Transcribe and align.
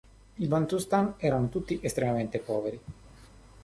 I 0.39 0.47
bantustan 0.47 1.13
erano 1.19 1.47
tutti 1.49 1.77
estremamente 1.83 2.39
poveri. 2.39 2.81